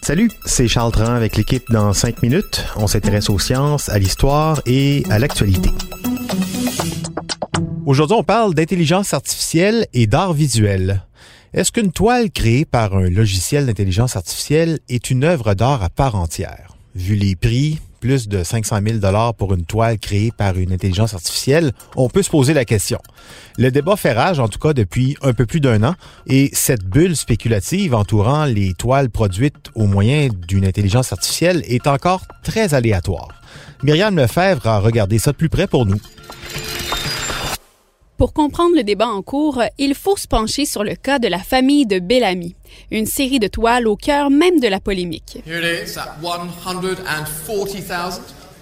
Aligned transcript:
Salut, 0.00 0.30
c'est 0.46 0.68
Charles 0.68 0.92
Tran 0.92 1.12
avec 1.12 1.36
l'équipe 1.36 1.70
dans 1.70 1.92
5 1.92 2.22
minutes. 2.22 2.64
On 2.76 2.86
s'intéresse 2.86 3.28
aux 3.28 3.38
sciences, 3.38 3.90
à 3.90 3.98
l'histoire 3.98 4.62
et 4.64 5.02
à 5.10 5.18
l'actualité. 5.18 5.68
Aujourd'hui, 7.84 8.16
on 8.18 8.24
parle 8.24 8.54
d'intelligence 8.54 9.12
artificielle 9.12 9.86
et 9.92 10.06
d'art 10.06 10.32
visuel. 10.32 11.04
Est-ce 11.52 11.72
qu'une 11.72 11.92
toile 11.92 12.30
créée 12.30 12.64
par 12.64 12.96
un 12.96 13.10
logiciel 13.10 13.66
d'intelligence 13.66 14.16
artificielle 14.16 14.78
est 14.88 15.10
une 15.10 15.24
œuvre 15.24 15.52
d'art 15.52 15.82
à 15.82 15.90
part 15.90 16.14
entière? 16.14 16.75
Vu 16.96 17.14
les 17.14 17.36
prix, 17.36 17.78
plus 18.00 18.26
de 18.26 18.42
500 18.42 18.78
000 18.82 18.98
dollars 19.00 19.34
pour 19.34 19.52
une 19.52 19.66
toile 19.66 19.98
créée 19.98 20.30
par 20.30 20.56
une 20.56 20.72
intelligence 20.72 21.12
artificielle, 21.12 21.72
on 21.94 22.08
peut 22.08 22.22
se 22.22 22.30
poser 22.30 22.54
la 22.54 22.64
question. 22.64 22.98
Le 23.58 23.70
débat 23.70 23.96
fait 23.96 24.14
rage, 24.14 24.40
en 24.40 24.48
tout 24.48 24.58
cas 24.58 24.72
depuis 24.72 25.14
un 25.20 25.34
peu 25.34 25.44
plus 25.44 25.60
d'un 25.60 25.82
an, 25.82 25.94
et 26.26 26.48
cette 26.54 26.84
bulle 26.84 27.14
spéculative 27.14 27.94
entourant 27.94 28.46
les 28.46 28.72
toiles 28.72 29.10
produites 29.10 29.70
au 29.74 29.86
moyen 29.86 30.30
d'une 30.48 30.64
intelligence 30.64 31.12
artificielle 31.12 31.62
est 31.66 31.86
encore 31.86 32.22
très 32.42 32.72
aléatoire. 32.72 33.28
Myriam 33.82 34.16
Lefebvre 34.16 34.66
a 34.66 34.78
regardé 34.78 35.18
ça 35.18 35.32
de 35.32 35.36
plus 35.36 35.50
près 35.50 35.66
pour 35.66 35.84
nous. 35.84 36.00
Pour 38.16 38.32
comprendre 38.32 38.74
le 38.74 38.82
débat 38.82 39.08
en 39.08 39.20
cours, 39.20 39.62
il 39.76 39.94
faut 39.94 40.16
se 40.16 40.26
pencher 40.26 40.64
sur 40.64 40.82
le 40.82 40.94
cas 40.94 41.18
de 41.18 41.28
la 41.28 41.38
famille 41.38 41.84
de 41.84 41.98
Bellamy, 41.98 42.54
une 42.90 43.04
série 43.04 43.38
de 43.38 43.46
toiles 43.46 43.86
au 43.86 43.96
cœur 43.96 44.30
même 44.30 44.58
de 44.58 44.68
la 44.68 44.80
polémique. 44.80 45.42
Here 45.46 45.58
it 45.58 45.86
is 45.86 45.98
at 45.98 46.16
140,000. 46.22 46.96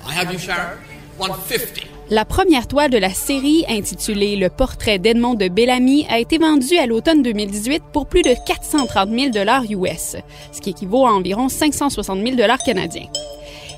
I 0.07 0.13
have 0.13 0.33
you, 0.33 0.39
Sharon. 0.41 0.79
150. 1.21 1.87
La 2.11 2.25
première 2.25 2.67
toile 2.67 2.91
de 2.91 2.99
la 2.99 3.15
série, 3.15 3.65
intitulée 3.69 4.37
Le 4.37 4.51
portrait 4.51 4.99
d'Edmond 4.99 5.35
de 5.35 5.47
Bellamy, 5.47 6.05
a 6.11 6.19
été 6.19 6.39
vendue 6.39 6.77
à 6.77 6.87
l'automne 6.87 7.23
2018 7.23 7.83
pour 7.93 8.07
plus 8.07 8.23
de 8.23 8.35
430 8.47 9.09
000 9.09 9.31
dollars 9.31 9.63
US, 9.71 10.17
ce 10.53 10.61
qui 10.61 10.71
équivaut 10.71 11.07
à 11.07 11.13
environ 11.13 11.49
560 11.49 12.23
000 12.23 12.37
dollars 12.37 12.59
canadiens. 12.59 13.07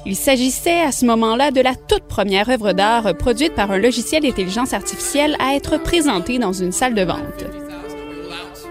Il 0.08 0.14
s'agissait 0.14 0.82
à 0.82 0.92
ce 0.92 1.04
moment-là 1.04 1.50
de 1.50 1.60
la 1.60 1.74
toute 1.74 2.04
première 2.04 2.48
œuvre 2.48 2.72
d'art 2.72 3.16
produite 3.16 3.54
par 3.56 3.72
un 3.72 3.78
logiciel 3.78 4.22
d'intelligence 4.22 4.72
artificielle 4.72 5.36
à 5.40 5.56
être 5.56 5.82
présentée 5.82 6.38
dans 6.38 6.52
une 6.52 6.70
salle 6.70 6.94
de 6.94 7.02
vente. 7.02 7.44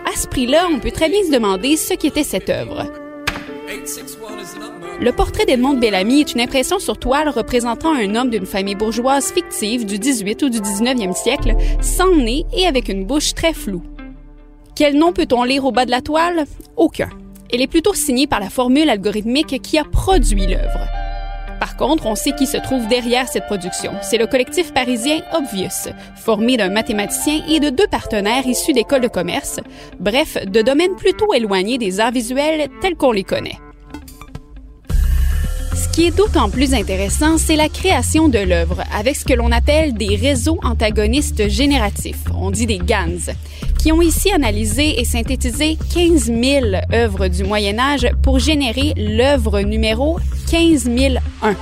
À 0.06 0.18
ce 0.18 0.28
prix-là, 0.28 0.68
on 0.72 0.80
peut 0.80 0.92
très 0.92 1.10
bien 1.10 1.22
se 1.26 1.32
demander 1.32 1.76
ce 1.76 1.94
qu'était 1.94 2.24
cette 2.24 2.50
œuvre. 2.50 2.90
861 3.68 4.40
is 4.40 4.54
the 4.54 4.60
number. 4.60 4.98
Le 5.02 5.12
portrait 5.12 5.46
d'Edmond 5.46 5.74
de 5.74 5.80
Bellamy 5.82 6.22
est 6.22 6.32
une 6.32 6.40
impression 6.40 6.80
sur 6.80 6.98
toile 6.98 7.28
représentant 7.28 7.94
un 7.94 8.16
homme 8.16 8.30
d'une 8.30 8.46
famille 8.46 8.76
bourgeoise 8.76 9.34
fictive 9.34 9.86
du 9.86 10.00
18 10.00 10.42
ou 10.44 10.50
du 10.50 10.60
19e 10.60 11.14
siècle, 11.14 11.54
sans 11.82 12.16
nez 12.16 12.46
et 12.54 12.66
avec 12.66 12.88
une 12.88 13.04
bouche 13.04 13.34
très 13.34 13.52
floue. 13.52 13.84
Quel 14.74 14.98
nom 14.98 15.12
peut-on 15.12 15.44
lire 15.44 15.66
au 15.66 15.74
bas 15.74 15.86
de 15.86 15.92
la 15.92 16.02
toile? 16.02 16.46
Aucun. 16.78 17.10
Elle 17.52 17.62
est 17.62 17.68
plutôt 17.68 17.94
signée 17.94 18.26
par 18.26 18.40
la 18.40 18.50
formule 18.50 18.90
algorithmique 18.90 19.62
qui 19.62 19.78
a 19.78 19.84
produit 19.84 20.48
l'œuvre. 20.48 20.88
Par 21.78 21.90
contre, 21.90 22.06
on 22.06 22.16
sait 22.16 22.32
qui 22.32 22.48
se 22.48 22.58
trouve 22.58 22.88
derrière 22.88 23.28
cette 23.28 23.48
production. 23.48 23.92
C'est 24.02 24.18
le 24.18 24.28
collectif 24.28 24.74
parisien 24.74 25.20
Obvious, 25.34 25.92
formé 26.16 26.56
d'un 26.56 26.70
mathématicien 26.70 27.42
et 27.50 27.60
de 27.60 27.70
deux 27.70 27.88
partenaires 27.88 28.48
issus 28.48 28.72
d'écoles 28.72 29.02
de 29.02 29.10
commerce, 29.10 29.60
bref, 30.00 30.38
de 30.46 30.62
domaines 30.62 30.96
plutôt 30.96 31.34
éloignés 31.34 31.78
des 31.78 32.00
arts 32.00 32.12
visuels 32.12 32.70
tels 32.82 32.96
qu'on 32.96 33.12
les 33.12 33.26
connaît. 33.26 33.58
Ce 35.74 35.90
qui 35.90 36.06
est 36.06 36.16
d'autant 36.16 36.50
plus 36.50 36.74
intéressant, 36.74 37.38
c'est 37.38 37.58
la 37.58 37.68
création 37.68 38.30
de 38.30 38.40
l'œuvre 38.40 38.82
avec 38.98 39.18
ce 39.18 39.26
que 39.26 39.34
l'on 39.34 39.52
appelle 39.52 39.94
des 39.94 40.16
réseaux 40.16 40.60
antagonistes 40.64 41.50
génératifs, 41.50 42.24
on 42.34 42.52
dit 42.52 42.66
des 42.66 42.80
GANs, 42.80 43.34
qui 43.80 43.92
ont 43.92 44.02
ici 44.02 44.32
analysé 44.32 45.00
et 45.00 45.06
synthétisé 45.06 45.78
15 45.94 46.26
000 46.26 46.66
œuvres 46.94 47.28
du 47.28 47.44
Moyen 47.44 47.80
Âge 47.80 48.08
pour 48.24 48.40
générer 48.40 48.94
l'œuvre 48.96 49.62
numéro 49.62 50.20
15 50.56 50.88
001. 50.88 51.54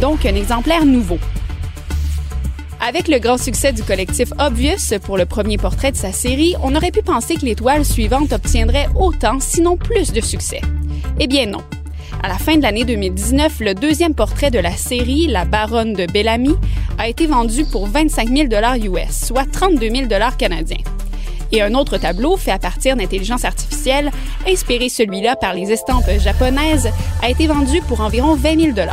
Donc 0.00 0.24
un 0.24 0.34
exemplaire 0.34 0.86
nouveau. 0.86 1.18
Avec 2.80 3.06
le 3.06 3.18
grand 3.18 3.36
succès 3.36 3.74
du 3.74 3.82
collectif 3.82 4.32
Obvious 4.38 4.98
pour 5.04 5.18
le 5.18 5.26
premier 5.26 5.58
portrait 5.58 5.92
de 5.92 5.98
sa 5.98 6.10
série, 6.10 6.54
on 6.62 6.74
aurait 6.74 6.90
pu 6.90 7.02
penser 7.02 7.34
que 7.34 7.44
l'étoile 7.44 7.84
suivante 7.84 8.32
obtiendrait 8.32 8.86
autant, 8.94 9.40
sinon 9.40 9.76
plus 9.76 10.10
de 10.10 10.22
succès. 10.22 10.62
Eh 11.20 11.26
bien 11.26 11.44
non. 11.44 11.60
À 12.22 12.28
la 12.28 12.38
fin 12.38 12.56
de 12.56 12.62
l'année 12.62 12.84
2019, 12.84 13.60
le 13.60 13.74
deuxième 13.74 14.14
portrait 14.14 14.50
de 14.50 14.58
la 14.58 14.72
série, 14.72 15.26
La 15.26 15.44
Baronne 15.44 15.92
de 15.92 16.06
Bellamy, 16.06 16.54
a 16.96 17.08
été 17.08 17.26
vendu 17.26 17.66
pour 17.66 17.88
25 17.88 18.26
000 18.26 18.48
US, 18.86 19.26
soit 19.26 19.44
32 19.44 19.90
000 19.90 20.08
canadiens. 20.38 20.78
Et 21.52 21.60
un 21.60 21.74
autre 21.74 21.98
tableau, 21.98 22.38
fait 22.38 22.50
à 22.50 22.58
partir 22.58 22.96
d'intelligence 22.96 23.44
artificielle, 23.44 24.10
inspiré 24.48 24.88
celui-là 24.88 25.36
par 25.36 25.52
les 25.52 25.70
estampes 25.70 26.10
japonaises, 26.18 26.90
a 27.22 27.28
été 27.28 27.46
vendu 27.46 27.82
pour 27.82 28.00
environ 28.00 28.34
20 28.34 28.74
000 28.74 28.88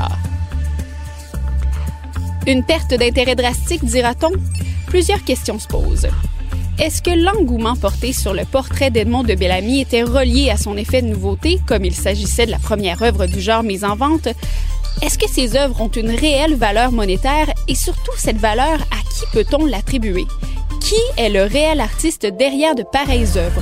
Une 2.46 2.64
perte 2.66 2.94
d'intérêt 2.94 3.36
drastique, 3.36 3.86
dira-t-on? 3.86 4.31
Plusieurs 4.88 5.24
questions 5.24 5.58
se 5.58 5.68
posent. 5.68 6.09
Est-ce 6.80 7.02
que 7.02 7.12
l'engouement 7.12 7.75
porté 7.75 8.12
sur 8.12 8.34
le 8.34 8.44
portrait 8.44 8.90
d'Edmond 8.92 9.24
de 9.24 9.36
Bellamy 9.36 9.81
était 9.81 10.03
relié 10.03 10.50
à 10.50 10.58
son 10.58 10.75
effet 10.75 11.02
de 11.02 11.08
nouveauté, 11.08 11.59
comme 11.66 11.86
il 11.86 11.96
s'agissait 11.96 12.46
de 12.46 12.52
la 12.52 12.59
première 12.59 13.02
œuvre 13.03 13.25
du 13.25 13.40
genre 13.40 13.64
mise 13.64 13.86
en 13.86 13.96
vente? 13.96 14.28
Est-ce 15.02 15.18
que 15.18 15.30
ces 15.30 15.56
œuvres 15.56 15.80
ont 15.80 15.90
une 15.90 16.09
réelle 16.09 16.56
valeur 16.56 16.92
monétaire? 16.92 17.48
Et 17.69 17.75
surtout 17.75 18.12
cette 18.18 18.38
valeur, 18.38 18.81
à 18.92 18.98
qui 19.14 19.25
peut-on 19.31 19.66
l'attribuer? 19.66 20.25
Qui 20.89 21.22
est 21.22 21.29
le 21.29 21.44
réel 21.44 21.81
artiste 21.81 22.25
derrière 22.25 22.73
de 22.73 22.81
pareilles 22.81 23.38
œuvres? 23.38 23.61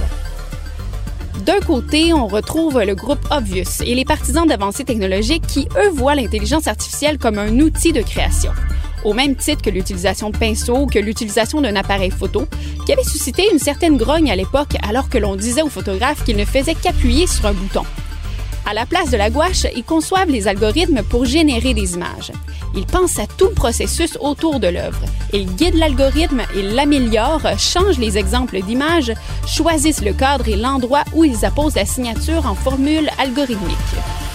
D'un 1.46 1.60
côté, 1.60 2.14
on 2.14 2.26
retrouve 2.26 2.82
le 2.82 2.96
groupe 2.96 3.20
Obvious 3.30 3.84
et 3.84 3.96
les 3.96 4.06
partisans 4.06 4.48
d'avancées 4.48 4.86
technologiques 4.86 5.46
qui, 5.46 5.68
eux, 5.78 5.90
voient 5.90 6.16
l'intelligence 6.16 6.68
artificielle 6.68 7.18
comme 7.18 7.38
un 7.38 7.60
outil 7.60 7.92
de 7.92 8.02
création 8.02 8.54
au 9.04 9.14
même 9.14 9.36
titre 9.36 9.62
que 9.62 9.70
l'utilisation 9.70 10.30
de 10.30 10.38
pinceaux 10.38 10.84
ou 10.84 10.88
que 10.88 11.00
l'utilisation 11.00 11.60
d'un 11.60 11.76
appareil 11.76 12.12
photo, 12.12 12.46
qui 12.86 12.94
avait 12.94 13.04
suscité 13.04 13.44
une 13.52 13.60
certaine 13.60 13.98
grogne 13.98 14.32
à 14.32 14.36
l'époque 14.38 14.76
alors 14.88 15.10
que 15.10 15.18
l'on 15.18 15.36
disait 15.36 15.62
aux 15.62 15.70
photographes 15.70 16.24
qu'ils 16.24 16.38
ne 16.38 16.46
faisaient 16.46 16.76
qu'appuyer 16.76 17.28
sur 17.28 17.46
un 17.46 17.54
bouton. 17.54 17.84
À 18.70 18.74
la 18.74 18.86
place 18.86 19.12
de 19.12 19.16
la 19.16 19.30
gouache, 19.30 19.66
ils 19.78 19.84
conçoivent 19.86 20.30
les 20.30 20.50
algorithmes 20.50 21.02
pour 21.02 21.24
générer 21.24 21.74
des 21.74 21.94
images. 21.94 22.34
Ils 22.76 22.86
pensent 22.86 23.18
à 23.18 23.26
tout 23.26 23.48
le 23.48 23.54
processus 23.54 24.18
autour 24.20 24.60
de 24.60 24.68
l'œuvre. 24.68 25.00
Ils 25.32 25.46
guident 25.56 25.76
l'algorithme, 25.76 26.42
ils 26.54 26.76
l'améliorent, 26.76 27.58
changent 27.58 27.98
les 27.98 28.18
exemples 28.18 28.60
d'images, 28.62 29.14
choisissent 29.48 30.04
le 30.04 30.12
cadre 30.12 30.50
et 30.50 30.58
l'endroit 30.58 31.06
où 31.14 31.24
ils 31.24 31.46
apposent 31.46 31.76
la 31.76 31.86
signature 31.86 32.46
en 32.46 32.56
formule 32.56 33.10
algorithmique. 33.18 34.27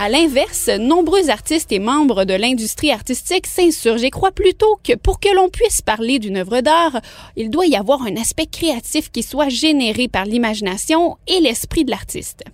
À 0.00 0.08
l'inverse, 0.08 0.68
nombreux 0.68 1.28
artistes 1.28 1.72
et 1.72 1.80
membres 1.80 2.24
de 2.24 2.32
l'industrie 2.32 2.92
artistique 2.92 3.48
s'insurgent 3.48 4.04
et 4.04 4.10
croient 4.10 4.30
plutôt 4.30 4.78
que 4.84 4.94
pour 4.94 5.18
que 5.18 5.34
l'on 5.34 5.48
puisse 5.48 5.82
parler 5.82 6.20
d'une 6.20 6.36
œuvre 6.36 6.60
d'art, 6.60 7.00
il 7.34 7.50
doit 7.50 7.66
y 7.66 7.74
avoir 7.74 8.02
un 8.02 8.14
aspect 8.14 8.46
créatif 8.46 9.10
qui 9.10 9.24
soit 9.24 9.48
généré 9.48 10.06
par 10.06 10.24
l'imagination 10.24 11.16
et 11.26 11.40
l'esprit 11.40 11.84
de 11.84 11.90
l'artiste. 11.90 12.44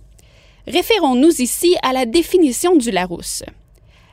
Référons-nous 0.65 1.39
ici 1.39 1.75
à 1.83 1.93
la 1.93 2.07
définition 2.07 2.75
du 2.75 2.89
Larousse. 2.89 3.43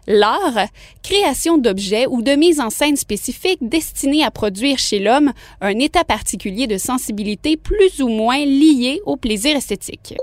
L'art, 0.07 0.67
création 1.03 1.57
d'objets 1.57 2.07
ou 2.07 2.21
de 2.21 2.33
mise 2.33 2.61
en 2.61 2.69
scène 2.69 2.99
spécifique 2.99 3.61
destinés 3.63 4.25
à 4.25 4.31
produire 4.31 4.79
chez 4.79 4.99
l'homme 4.99 5.33
un 5.63 5.79
état 5.79 6.05
particulier 6.05 6.67
de 6.67 6.77
sensibilité 6.77 7.57
plus 7.57 8.03
ou 8.03 8.09
moins 8.09 8.45
lié 8.45 9.01
au 9.07 9.17
plaisir 9.17 9.57
esthétique. 9.57 10.17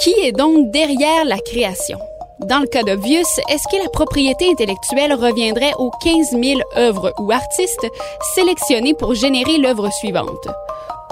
Qui 0.00 0.14
est 0.22 0.32
donc 0.32 0.70
derrière 0.70 1.26
la 1.26 1.38
création? 1.38 1.98
Dans 2.46 2.58
le 2.58 2.66
cas 2.66 2.82
d'Obvious, 2.82 3.20
est-ce 3.50 3.68
que 3.70 3.82
la 3.82 3.90
propriété 3.90 4.48
intellectuelle 4.50 5.12
reviendrait 5.12 5.74
aux 5.78 5.90
15 6.02 6.30
000 6.42 6.60
œuvres 6.78 7.12
ou 7.18 7.30
artistes 7.30 7.86
sélectionnés 8.34 8.94
pour 8.94 9.12
générer 9.12 9.58
l'œuvre 9.58 9.92
suivante? 9.92 10.48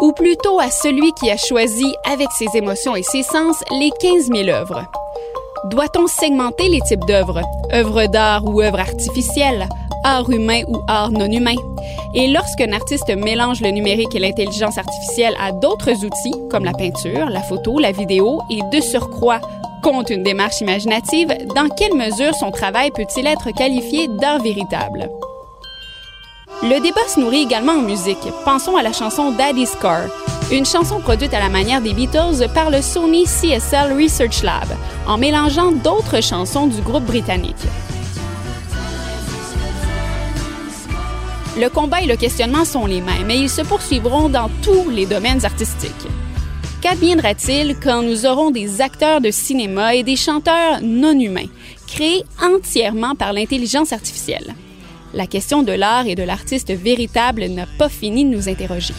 Ou 0.00 0.12
plutôt 0.12 0.58
à 0.58 0.70
celui 0.70 1.12
qui 1.20 1.30
a 1.30 1.36
choisi, 1.36 1.94
avec 2.10 2.28
ses 2.32 2.48
émotions 2.54 2.96
et 2.96 3.02
ses 3.02 3.22
sens, 3.22 3.56
les 3.78 3.90
15 4.00 4.30
000 4.34 4.48
œuvres? 4.48 4.86
Doit-on 5.66 6.06
segmenter 6.06 6.68
les 6.68 6.80
types 6.80 7.04
d'œuvres? 7.04 7.42
Œuvres 7.74 8.06
d'art 8.06 8.46
ou 8.46 8.62
œuvres 8.62 8.80
artificielles? 8.80 9.68
Art 10.02 10.30
humain 10.30 10.62
ou 10.66 10.78
art 10.88 11.10
non 11.10 11.30
humain? 11.30 11.56
Et 12.14 12.28
lorsqu'un 12.28 12.72
artiste 12.72 13.14
mélange 13.14 13.60
le 13.60 13.70
numérique 13.70 14.14
et 14.14 14.18
l'intelligence 14.18 14.78
artificielle 14.78 15.34
à 15.40 15.52
d'autres 15.52 15.92
outils, 16.04 16.34
comme 16.50 16.64
la 16.64 16.72
peinture, 16.72 17.28
la 17.28 17.42
photo, 17.42 17.78
la 17.78 17.92
vidéo, 17.92 18.40
et 18.50 18.60
de 18.72 18.80
surcroît 18.80 19.40
compte 19.82 20.10
une 20.10 20.22
démarche 20.22 20.60
imaginative, 20.60 21.28
dans 21.54 21.68
quelle 21.68 21.94
mesure 21.94 22.34
son 22.34 22.50
travail 22.50 22.90
peut-il 22.90 23.26
être 23.26 23.50
qualifié 23.50 24.08
d'art 24.08 24.42
véritable? 24.42 25.10
Le 26.62 26.80
débat 26.80 27.06
se 27.06 27.20
nourrit 27.20 27.42
également 27.42 27.74
en 27.74 27.82
musique. 27.82 28.18
Pensons 28.44 28.76
à 28.76 28.82
la 28.82 28.92
chanson 28.92 29.30
Daddy's 29.30 29.76
Car, 29.80 30.08
une 30.50 30.66
chanson 30.66 30.98
produite 31.00 31.34
à 31.34 31.38
la 31.38 31.48
manière 31.48 31.80
des 31.80 31.92
Beatles 31.92 32.48
par 32.54 32.70
le 32.70 32.82
Sony 32.82 33.24
CSL 33.24 33.92
Research 33.92 34.42
Lab, 34.42 34.68
en 35.06 35.18
mélangeant 35.18 35.70
d'autres 35.70 36.22
chansons 36.22 36.66
du 36.66 36.80
groupe 36.80 37.04
britannique. 37.04 37.54
Le 41.58 41.68
combat 41.68 42.02
et 42.02 42.06
le 42.06 42.14
questionnement 42.14 42.64
sont 42.64 42.86
les 42.86 43.00
mêmes, 43.00 43.28
et 43.30 43.36
ils 43.36 43.50
se 43.50 43.62
poursuivront 43.62 44.28
dans 44.28 44.48
tous 44.62 44.90
les 44.90 45.06
domaines 45.06 45.44
artistiques. 45.44 46.06
Qu'adviendra-t-il 46.80 47.76
quand 47.80 48.00
nous 48.00 48.26
aurons 48.26 48.52
des 48.52 48.80
acteurs 48.80 49.20
de 49.20 49.32
cinéma 49.32 49.96
et 49.96 50.04
des 50.04 50.14
chanteurs 50.14 50.78
non 50.80 51.18
humains, 51.18 51.48
créés 51.88 52.22
entièrement 52.40 53.16
par 53.16 53.32
l'intelligence 53.32 53.92
artificielle? 53.92 54.54
La 55.12 55.26
question 55.26 55.64
de 55.64 55.72
l'art 55.72 56.06
et 56.06 56.14
de 56.14 56.22
l'artiste 56.22 56.70
véritable 56.70 57.46
n'a 57.46 57.66
pas 57.76 57.88
fini 57.88 58.24
de 58.24 58.30
nous 58.30 58.48
interroger. 58.48 58.94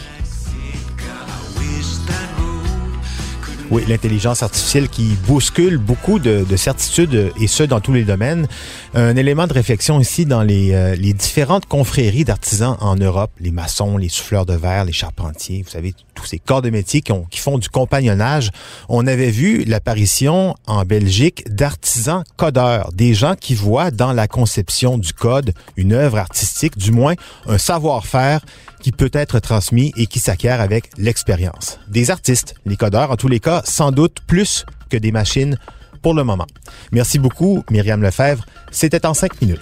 Oui, 3.72 3.84
l'intelligence 3.88 4.42
artificielle 4.42 4.90
qui 4.90 5.16
bouscule 5.28 5.78
beaucoup 5.78 6.18
de, 6.18 6.44
de, 6.44 6.56
certitudes 6.56 7.32
et 7.40 7.46
ce 7.46 7.62
dans 7.62 7.80
tous 7.80 7.94
les 7.94 8.04
domaines. 8.04 8.48
Un 8.96 9.16
élément 9.16 9.46
de 9.46 9.54
réflexion 9.54 10.00
ici 10.00 10.26
dans 10.26 10.42
les, 10.42 10.74
euh, 10.74 10.96
les 10.96 11.14
différentes 11.14 11.68
confréries 11.68 12.24
d'artisans 12.24 12.78
en 12.80 12.96
Europe, 12.96 13.30
les 13.40 13.52
maçons, 13.52 13.98
les 13.98 14.10
souffleurs 14.10 14.48
de 14.48 14.56
verre, 14.56 14.86
les 14.86 14.92
charpentiers, 14.92 15.62
vous 15.62 15.70
savez, 15.70 15.94
tous 16.16 16.26
ces 16.26 16.40
corps 16.40 16.64
de 16.64 16.72
métier 16.72 17.02
qui, 17.02 17.12
ont, 17.12 17.28
qui 17.30 17.38
font 17.38 17.60
du 17.60 17.70
compagnonnage. 17.70 18.50
On 18.88 19.06
avait 19.06 19.30
vu 19.30 19.64
l'apparition 19.66 20.56
en 20.66 20.84
Belgique 20.84 21.44
d'artisans 21.48 22.24
codeurs, 22.38 22.90
des 22.94 23.14
gens 23.14 23.36
qui 23.36 23.54
voient 23.54 23.92
dans 23.92 24.14
la 24.14 24.28
conception 24.28 24.98
du 24.98 25.14
code 25.14 25.54
une 25.78 25.94
œuvre 25.94 26.18
artistique, 26.18 26.76
du 26.76 26.92
moins 26.92 27.14
un 27.46 27.60
savoir-faire 27.60 28.42
qui 28.80 28.92
peut 28.92 29.12
être 29.14 29.40
transmis 29.40 29.94
et 29.96 30.08
qui 30.08 30.20
s'acquiert 30.20 30.62
avec 30.62 30.90
l'expérience. 30.98 31.80
Des 31.88 32.12
artistes, 32.12 32.56
les 32.66 32.78
codeurs, 32.78 33.12
en 33.12 33.16
tous 33.16 33.28
les 33.28 33.40
cas, 33.40 33.62
sans 33.66 33.92
doute 33.92 34.20
plus 34.26 34.66
que 34.90 34.98
des 34.98 35.12
machines 35.12 35.58
pour 36.02 36.14
le 36.14 36.24
moment. 36.24 36.48
Merci 36.92 37.20
beaucoup, 37.20 37.64
Myriam 37.70 38.02
Lefebvre. 38.02 38.46
C'était 38.72 39.06
en 39.06 39.14
cinq 39.14 39.42
minutes. 39.42 39.62